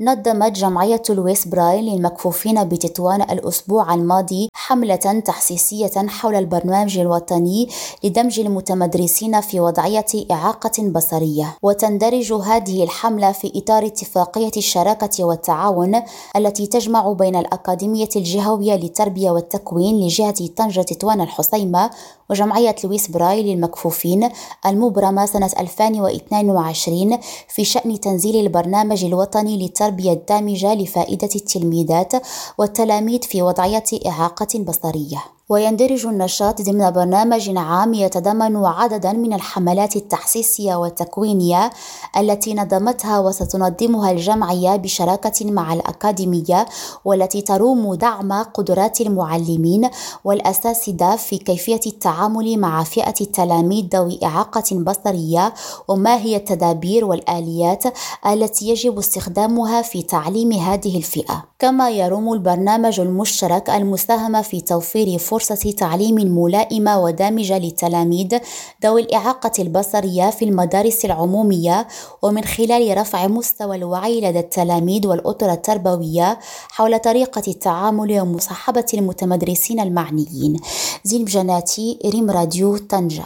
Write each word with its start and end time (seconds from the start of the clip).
نظمت 0.00 0.52
جمعية 0.52 1.02
لويس 1.08 1.48
برايل 1.48 1.84
للمكفوفين 1.84 2.64
بتطوان 2.64 3.22
الأسبوع 3.22 3.94
الماضي 3.94 4.48
حملة 4.54 4.96
تحسيسية 4.96 6.06
حول 6.08 6.34
البرنامج 6.34 6.98
الوطني 6.98 7.68
لدمج 8.04 8.40
المتمدرسين 8.40 9.40
في 9.40 9.60
وضعية 9.60 10.06
إعاقة 10.30 10.90
بصرية. 10.90 11.56
وتندرج 11.62 12.32
هذه 12.32 12.84
الحملة 12.84 13.32
في 13.32 13.52
إطار 13.56 13.86
اتفاقية 13.86 14.50
الشراكة 14.56 15.24
والتعاون 15.24 16.02
التي 16.36 16.66
تجمع 16.66 17.12
بين 17.12 17.36
الأكاديمية 17.36 18.08
الجهوية 18.16 18.74
للتربية 18.76 19.30
والتكوين 19.30 20.06
لجهة 20.06 20.46
طنجة 20.56 20.80
تطوان 20.80 21.20
الحصيمة 21.20 21.90
وجمعية 22.30 22.76
لويس 22.84 23.08
برايل 23.10 23.46
للمكفوفين 23.46 24.28
المبرمة 24.66 25.26
سنة 25.26 25.50
2022 25.58 27.18
في 27.48 27.64
شأن 27.64 28.00
تنزيل 28.00 28.36
البرنامج 28.36 29.04
الوطني 29.04 29.56
للتربية 29.56 29.85
التربية 29.86 30.12
الدامجة 30.12 30.74
لفائدة 30.74 31.28
التلميذات 31.36 32.12
والتلاميذ 32.58 33.22
في 33.22 33.42
وضعية 33.42 33.84
إعاقة 34.06 34.58
بصرية. 34.58 35.35
ويندرج 35.48 36.06
النشاط 36.06 36.62
ضمن 36.62 36.90
برنامج 36.90 37.56
عام 37.56 37.94
يتضمن 37.94 38.56
عددا 38.56 39.12
من 39.12 39.32
الحملات 39.32 39.96
التحسيسية 39.96 40.74
والتكوينية 40.74 41.70
التي 42.16 42.54
نظمتها 42.54 43.18
وستنظمها 43.18 44.10
الجمعية 44.10 44.76
بشراكة 44.76 45.52
مع 45.52 45.72
الأكاديمية 45.72 46.66
والتي 47.04 47.40
تروم 47.42 47.94
دعم 47.94 48.32
قدرات 48.32 49.00
المعلمين 49.00 49.90
والأساتذة 50.24 51.16
في 51.16 51.38
كيفية 51.38 51.80
التعامل 51.86 52.58
مع 52.58 52.84
فئة 52.84 53.14
التلاميذ 53.20 53.86
ذوي 53.94 54.18
إعاقة 54.24 54.76
بصرية 54.76 55.54
وما 55.88 56.16
هي 56.16 56.36
التدابير 56.36 57.04
والآليات 57.04 57.84
التي 58.26 58.68
يجب 58.68 58.98
استخدامها 58.98 59.82
في 59.82 60.02
تعليم 60.02 60.52
هذه 60.52 60.96
الفئة. 60.96 61.44
كما 61.58 61.90
يروم 61.90 62.32
البرنامج 62.32 63.00
المشترك 63.00 63.70
المساهمة 63.70 64.42
في 64.42 64.60
توفير 64.60 65.18
فرص 65.18 65.46
فرصة 65.46 65.70
تعليم 65.70 66.14
ملائمة 66.14 67.00
ودامجة 67.02 67.58
للتلاميذ 67.58 68.38
ذوي 68.84 69.02
الإعاقة 69.02 69.50
البصرية 69.58 70.30
في 70.30 70.44
المدارس 70.44 71.04
العمومية 71.04 71.86
ومن 72.22 72.44
خلال 72.44 72.98
رفع 72.98 73.26
مستوى 73.26 73.76
الوعي 73.76 74.20
لدى 74.20 74.38
التلاميذ 74.38 75.06
والأطر 75.06 75.52
التربوية 75.52 76.38
حول 76.70 76.98
طريقة 76.98 77.42
التعامل 77.48 78.20
ومصاحبة 78.20 78.86
المتمدرسين 78.94 79.80
المعنيين. 79.80 80.60
زين 81.04 81.24
بجناتي 81.24 81.98
ريم 82.06 82.30
راديو 82.30 82.76
طنجة. 82.78 83.24